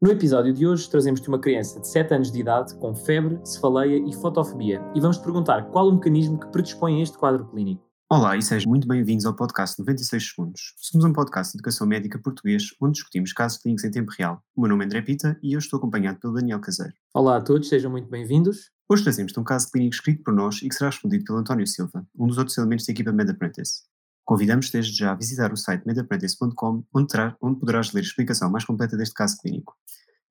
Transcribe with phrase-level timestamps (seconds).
[0.00, 3.98] No episódio de hoje trazemos-te uma criança de 7 anos de idade com febre, cefaleia
[4.08, 7.82] e fotofobia e vamos te perguntar qual o mecanismo que predispõe a este quadro clínico.
[8.08, 10.74] Olá e sejam muito bem-vindos ao podcast 96 Segundos.
[10.76, 14.40] Somos um podcast de educação médica português onde discutimos casos clínicos em tempo real.
[14.54, 16.94] O meu nome é André Pita e eu estou acompanhado pelo Daniel Caseiro.
[17.12, 18.70] Olá a todos, sejam muito bem-vindos.
[18.88, 22.06] Hoje trazemos-te um caso clínico escrito por nós e que será respondido pelo António Silva,
[22.16, 23.82] um dos outros elementos da equipa MedApprentice.
[24.28, 28.62] Convidamos desde já a visitar o site medapprentice.com onde, onde poderás ler a explicação mais
[28.62, 29.74] completa deste caso clínico.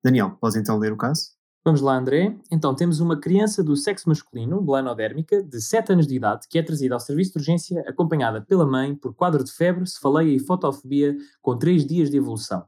[0.04, 1.32] Daniel, podes então ler o caso?
[1.64, 2.36] Vamos lá, André.
[2.48, 6.62] Então, temos uma criança do sexo masculino, belanodérmica, de 7 anos de idade, que é
[6.62, 11.16] trazida ao serviço de urgência acompanhada pela mãe por quadro de febre, cefaleia e fotofobia
[11.42, 12.64] com 3 dias de evolução.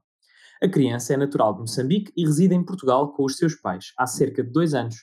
[0.61, 4.05] A criança é natural de Moçambique e reside em Portugal com os seus pais há
[4.05, 4.97] cerca de 2 anos.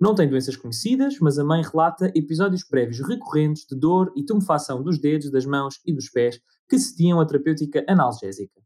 [0.00, 4.82] Não tem doenças conhecidas, mas a mãe relata episódios prévios recorrentes de dor e tumefação
[4.82, 8.62] dos dedos, das mãos e dos pés que cediam a terapêutica analgésica.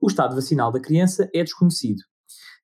[0.00, 2.00] O estado vacinal da criança é desconhecido.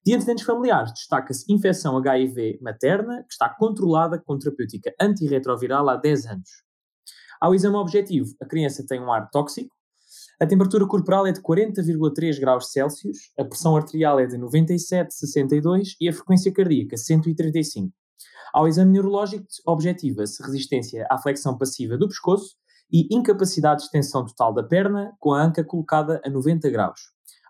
[0.06, 6.26] De antecedentes familiares, destaca-se infecção HIV materna, que está controlada com terapêutica antirretroviral há 10
[6.26, 6.50] anos.
[7.40, 9.74] Ao exame objetivo, a criança tem um ar tóxico,
[10.40, 16.08] a temperatura corporal é de 40,3 graus Celsius, a pressão arterial é de 97,62 e
[16.08, 18.03] a frequência cardíaca 135.
[18.54, 22.54] Ao exame neurológico, objetiva-se resistência à flexão passiva do pescoço
[22.88, 27.00] e incapacidade de extensão total da perna, com a anca colocada a 90 graus.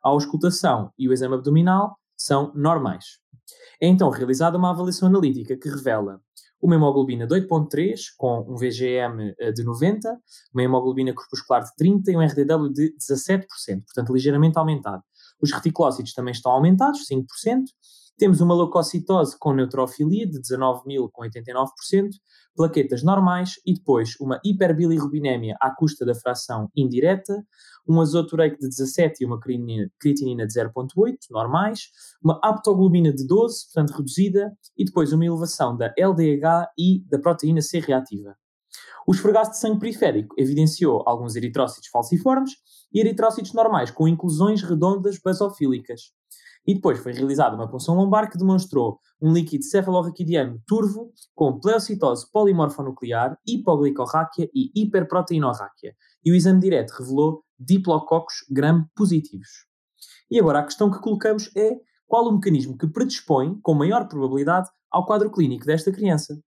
[0.03, 3.19] A auscultação e o exame abdominal são normais.
[3.79, 6.23] É então realizada uma avaliação analítica que revela
[6.59, 10.19] uma hemoglobina de 8.3 com um VGM eh, de 90,
[10.55, 13.45] uma hemoglobina corpuscular de 30 e um RDW de 17%,
[13.85, 15.03] portanto ligeiramente aumentado.
[15.39, 17.65] Os reticulócitos também estão aumentados, 5%,
[18.17, 22.11] temos uma leucocitose com neutrofilia de 19.000 com 89%,
[22.55, 27.45] plaquetas normais e depois uma hiperbilirrubinemia à custa da fração indireta,
[27.89, 31.91] um azotureico de 17 e uma creatinina de 0.8, normais,
[32.23, 37.61] uma aptoglobina de 12, portanto reduzida, e depois uma elevação da LDH e da proteína
[37.61, 38.37] C reativa.
[39.07, 42.53] O esfregaço de sangue periférico evidenciou alguns eritrócitos falciformes
[42.93, 46.13] e eritrócitos normais com inclusões redondas basofílicas.
[46.67, 52.31] E depois foi realizada uma punção lombar que demonstrou um líquido cefalorraquidiano turvo com pleocitose
[52.33, 55.95] polimorfonuclear, hipoglicorráquia e hiperproteinorráquia.
[56.25, 59.67] E o exame direto revelou diplococos gram positivos.
[60.31, 64.71] E agora a questão que colocamos é qual o mecanismo que predispõe, com maior probabilidade,
[64.91, 66.41] ao quadro clínico desta criança.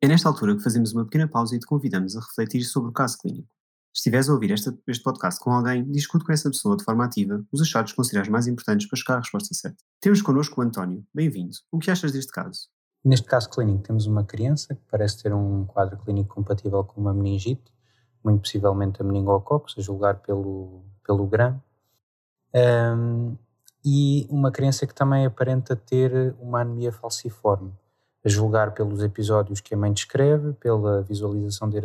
[0.00, 2.92] É nesta altura que fazemos uma pequena pausa e te convidamos a refletir sobre o
[2.92, 3.57] caso clínico.
[3.92, 7.04] Se estiveres a ouvir este, este podcast com alguém, discute com essa pessoa de forma
[7.04, 9.82] ativa os achados que consideras mais importantes para chegar à resposta certa.
[10.00, 11.04] Temos connosco o António.
[11.12, 11.56] Bem-vindo.
[11.72, 12.68] O que achas deste caso?
[13.04, 17.14] Neste caso clínico, temos uma criança que parece ter um quadro clínico compatível com uma
[17.14, 17.72] meningite,
[18.22, 21.60] muito possivelmente a meningococcus, a julgar pelo, pelo GRAM,
[22.54, 23.36] um,
[23.84, 27.72] e uma criança que também aparenta ter uma anemia falciforme
[28.28, 31.78] julgar pelos episódios que a mãe descreve, pela visualização de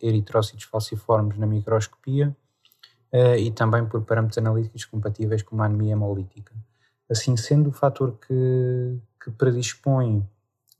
[0.00, 2.34] eritrócitos falciformes na microscopia
[3.12, 6.54] uh, e também por parâmetros analíticos compatíveis com uma anemia hemolítica.
[7.10, 10.26] Assim sendo, o fator que, que predispõe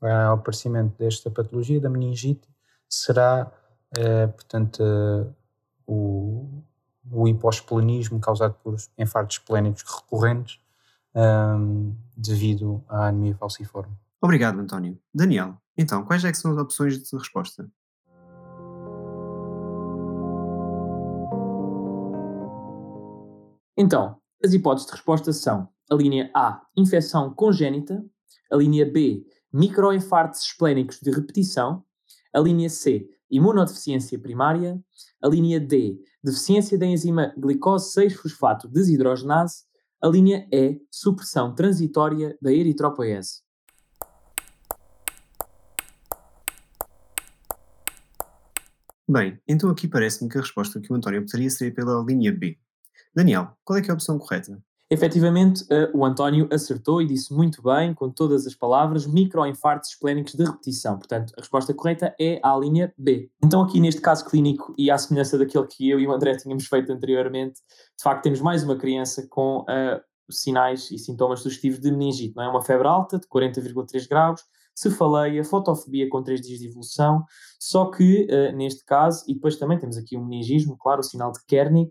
[0.01, 2.47] ao aparecimento desta patologia, da meningite,
[2.89, 3.51] será,
[3.97, 4.83] uh, portanto,
[5.85, 6.63] o,
[7.11, 10.59] o hiposplenismo causado por infartos esplénicos recorrentes
[11.13, 13.93] um, devido à anemia falciforme.
[14.21, 14.99] Obrigado, António.
[15.11, 17.67] Daniel, então, quais é são as opções de resposta?
[23.75, 28.05] Então, as hipóteses de resposta são a linha A, infecção congénita,
[28.51, 31.83] a linha B, microinfartos esplénicos de repetição,
[32.31, 34.79] a linha C, imunodeficiência primária,
[35.19, 39.63] a linha D, deficiência da enzima glicose 6-fosfato desidrogenase,
[39.99, 43.41] a linha E, supressão transitória da eritropoese.
[49.11, 52.57] Bem, então aqui parece-me que a resposta que o António poderia ser pela linha B.
[53.13, 54.57] Daniel, qual é que é a opção correta?
[54.89, 60.33] Efetivamente, uh, o António acertou e disse muito bem, com todas as palavras, microinfartos esplénicos
[60.33, 60.97] de repetição.
[60.97, 63.29] Portanto, a resposta correta é a linha B.
[63.43, 66.65] Então, aqui neste caso clínico, e à semelhança daquele que eu e o André tínhamos
[66.67, 67.55] feito anteriormente,
[67.97, 72.33] de facto temos mais uma criança com uh, sinais e sintomas sugestivos de meningite.
[72.33, 74.41] Não é uma febre alta de 40,3 graus,
[74.81, 77.23] cefaleia, fotofobia com 3 dias de evolução,
[77.59, 81.31] só que uh, neste caso, e depois também temos aqui o meningismo, claro, o sinal
[81.31, 81.89] de Kernig,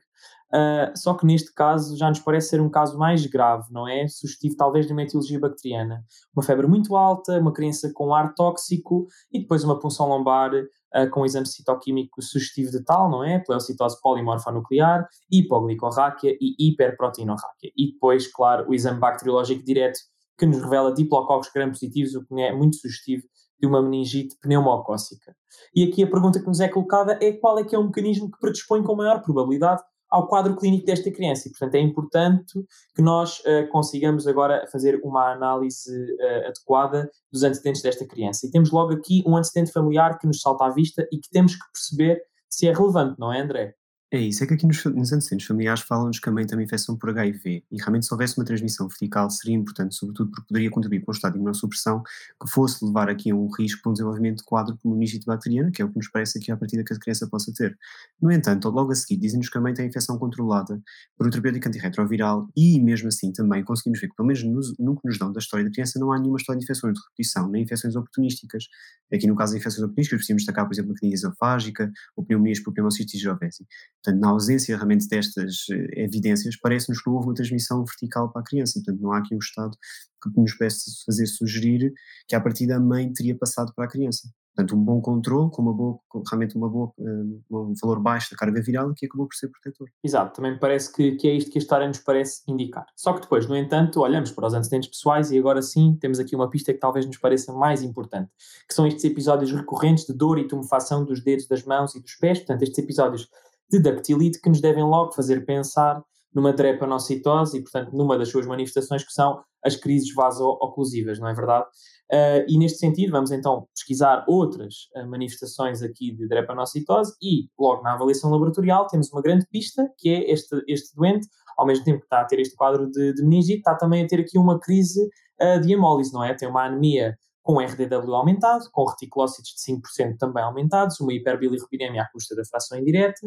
[0.52, 4.08] Uh, só que neste caso já nos parece ser um caso mais grave, não é?
[4.08, 6.04] Sugestivo talvez de uma etiologia bacteriana.
[6.34, 11.10] Uma febre muito alta, uma criança com ar tóxico e depois uma punção lombar uh,
[11.12, 13.38] com exame citoquímico sugestivo de tal, não é?
[13.38, 17.70] Pleocitose polimorfonuclear, hipoglicorráquia e hiperproteinorráquia.
[17.76, 20.00] E depois, claro, o exame bacteriológico direto
[20.40, 23.24] que nos revela diplococos gram-positivos, o que é muito sugestivo
[23.60, 25.36] de uma meningite pneumocócica.
[25.76, 28.30] E aqui a pergunta que nos é colocada é qual é que é o mecanismo
[28.30, 31.46] que predispõe com maior probabilidade ao quadro clínico desta criança.
[31.46, 32.54] E, portanto, é importante
[32.96, 38.46] que nós uh, consigamos agora fazer uma análise uh, adequada dos antecedentes desta criança.
[38.46, 41.54] E temos logo aqui um antecedente familiar que nos salta à vista e que temos
[41.54, 43.74] que perceber se é relevante, não é, André?
[44.12, 46.64] É isso, é que aqui nos, nos antecedentes familiares falam-nos que a mãe tem uma
[46.64, 50.68] infecção por HIV e realmente se houvesse uma transmissão vertical seria importante, sobretudo porque poderia
[50.68, 53.92] contribuir para um estado de imunossupressão que fosse levar aqui a um risco para um
[53.92, 56.82] desenvolvimento de quadro como meningite bacteriana, que é o que nos parece aqui à partida
[56.82, 57.78] que a criança possa ter.
[58.20, 60.82] No entanto, logo a seguir dizem-nos que a mãe tem a infecção controlada
[61.16, 64.42] por um terapêutico antirretroviral e mesmo assim também conseguimos ver que pelo menos
[64.76, 67.00] no, que nos dão da história da criança não há nenhuma história de infecções de
[67.00, 68.64] repetição, nem infecções oportunísticas.
[69.12, 72.58] Aqui no caso de infecções oportunísticas precisamos destacar, por exemplo, a clínica esofágica ou pneumonias
[72.58, 73.64] por pneumocystis ovesi.
[74.02, 78.40] Portanto, na ausência realmente destas eh, evidências, parece-nos que não houve uma transmissão vertical para
[78.40, 79.76] a criança, portanto não há aqui um estado
[80.22, 81.92] que nos parece fazer sugerir
[82.28, 84.28] que a partir da mãe teria passado para a criança.
[84.54, 88.30] Portanto, um bom controle, com, uma boa, com realmente uma boa, um, um valor baixo
[88.32, 89.88] da carga viral, que acabou por ser protetor.
[90.02, 92.84] Exato, também parece que, que é isto que a história nos parece indicar.
[92.96, 96.34] Só que depois, no entanto, olhamos para os antecedentes pessoais e agora sim temos aqui
[96.34, 98.30] uma pista que talvez nos pareça mais importante,
[98.68, 102.16] que são estes episódios recorrentes de dor e tumefação dos dedos das mãos e dos
[102.16, 103.28] pés, portanto, estes episódios
[103.70, 106.02] de dactilite que nos devem logo fazer pensar
[106.34, 111.34] numa drepanocitose e, portanto, numa das suas manifestações que são as crises vaso-oclusivas, não é
[111.34, 111.66] verdade?
[112.12, 117.82] Uh, e neste sentido, vamos então pesquisar outras uh, manifestações aqui de drepanocitose e, logo
[117.82, 121.98] na avaliação laboratorial, temos uma grande pista, que é este, este doente, ao mesmo tempo
[121.98, 124.58] que está a ter este quadro de, de meningite, está também a ter aqui uma
[124.58, 125.08] crise
[125.40, 126.34] uh, de hemólise, não é?
[126.34, 132.10] Tem uma anemia com RDW aumentado, com reticulócitos de 5% também aumentados, uma hiperbilirrubinemia à
[132.10, 133.20] custa da fração indireta,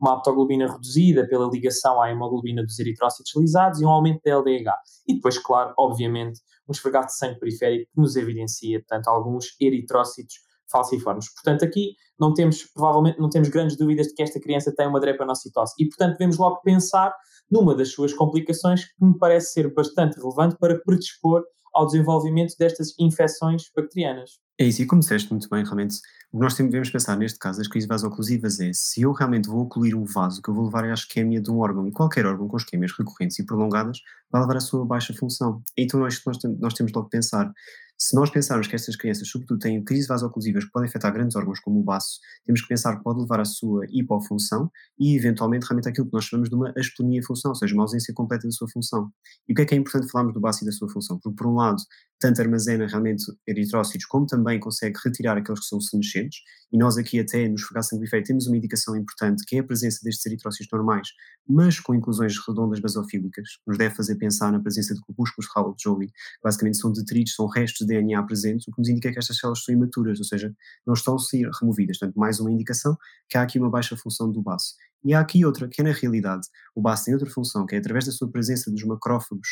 [0.00, 4.72] uma aptoglobina reduzida pela ligação à hemoglobina dos eritrócitos lisados e um aumento da LDH.
[5.08, 10.34] E depois, claro, obviamente, um esfregado de sangue periférico que nos evidencia, portanto, alguns eritrócitos
[10.70, 11.32] falciformes.
[11.34, 15.00] Portanto, aqui não temos, provavelmente, não temos grandes dúvidas de que esta criança tem uma
[15.00, 15.74] drepanocitose.
[15.78, 17.12] E, portanto, devemos logo pensar
[17.50, 21.42] numa das suas complicações que me parece ser bastante relevante para predispor
[21.74, 24.38] ao desenvolvimento destas infecções bacterianas.
[24.58, 25.96] É isso, e como disseste muito bem, realmente,
[26.32, 29.62] o que nós devemos pensar neste caso das crises vasoclusivas é se eu realmente vou
[29.62, 32.46] ocluir um vaso, que eu vou levar à isquemia de um órgão, e qualquer órgão
[32.46, 34.00] com isquemias recorrentes e prolongadas
[34.30, 35.62] vai levar à sua baixa função.
[35.76, 37.50] Então nós, nós, nós temos logo que pensar
[38.02, 41.60] se nós pensarmos que estas crianças, sobretudo, têm crises vasoclusivas que podem afetar grandes órgãos
[41.60, 45.90] como o baço, temos que pensar que pode levar à sua hipofunção e, eventualmente, realmente
[45.90, 48.66] aquilo que nós chamamos de uma asplenia função, ou seja, uma ausência completa da sua
[48.70, 49.10] função.
[49.46, 51.18] E o que é que é importante falarmos do baço e da sua função?
[51.22, 51.82] Porque, por um lado,
[52.18, 56.38] tanto armazena realmente eritrócitos, como também consegue retirar aqueles que são senescentes,
[56.72, 60.00] e nós aqui até no esfregar sanguífero temos uma indicação importante, que é a presença
[60.04, 61.08] destes eritrócitos normais,
[61.48, 65.58] mas com inclusões redondas basofílicas, que nos deve fazer pensar na presença de corpúsculos de
[65.58, 66.12] Howell-Joly,
[66.42, 69.74] basicamente são detritos, são restos DNA presentes, o que nos indica que estas células são
[69.74, 70.54] imaturas, ou seja,
[70.86, 71.98] não estão a ser removidas.
[71.98, 72.96] Portanto, mais uma indicação
[73.28, 74.74] que há aqui uma baixa função do baço.
[75.02, 77.78] E há aqui outra, que é na realidade, o baço tem outra função, que é
[77.78, 79.48] através da sua presença dos macrófagos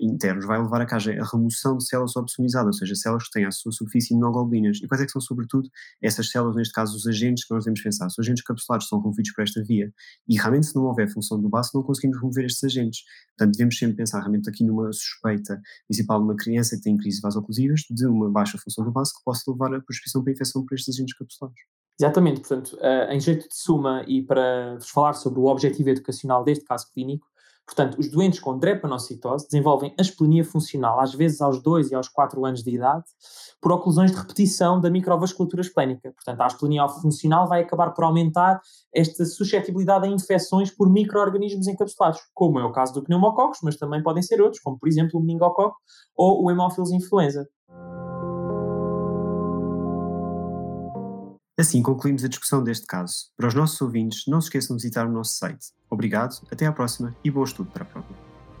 [0.00, 3.44] internos, vai levar a causa a remoção de células opsonizadas, ou seja, células que têm
[3.44, 4.78] à sua superfície imunoglobulinas.
[4.82, 5.68] E quais é que são, sobretudo,
[6.02, 8.06] essas células, neste caso, os agentes que nós devemos pensar?
[8.06, 9.92] Os agentes capsulares são removidos por esta via.
[10.28, 13.00] E realmente, se não houver função do baço, não conseguimos remover estes agentes.
[13.36, 17.20] Portanto, devemos sempre pensar realmente aqui numa suspeita principal de uma criança que tem crises
[17.20, 20.74] vasoclusivas, de uma baixa função do baço, que possa levar a prescrição para infecção por
[20.74, 21.58] estes agentes capsulares.
[21.98, 26.44] Exatamente, portanto, uh, em jeito de suma e para vos falar sobre o objetivo educacional
[26.44, 27.26] deste caso clínico,
[27.66, 32.44] portanto, os doentes com drepanocitose desenvolvem asplenia funcional, às vezes aos 2 e aos 4
[32.44, 33.04] anos de idade,
[33.60, 36.12] por oclusões de repetição da microvasculatura esplénica.
[36.12, 38.60] Portanto, a asplenia funcional vai acabar por aumentar
[38.94, 44.02] esta suscetibilidade a infecções por micro-organismos encapsulados, como é o caso do pneumococos, mas também
[44.02, 45.76] podem ser outros, como por exemplo o meningococo
[46.14, 47.48] ou o Haemophilus influenza.
[51.58, 53.30] Assim concluímos a discussão deste caso.
[53.36, 55.68] Para os nossos ouvintes, não se esqueçam de visitar o nosso site.
[55.88, 58.08] Obrigado, até à próxima e bom estudo para a prova.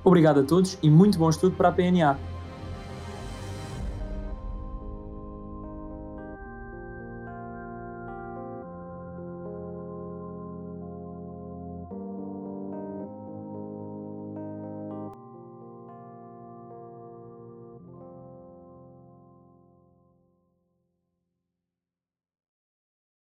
[0.02, 2.35] Obrigado a todos e muito bom estudo para a PNA.